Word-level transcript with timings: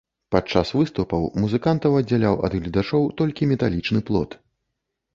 Падчас 0.35 0.71
выступаў 0.77 1.27
музыкантаў 1.43 1.99
аддзяляў 2.01 2.35
ад 2.49 2.59
гледачоў 2.61 3.09
толькі 3.23 3.53
металічны 3.55 3.99
плот. 4.13 4.31